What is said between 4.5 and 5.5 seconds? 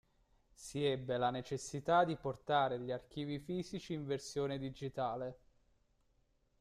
digitale.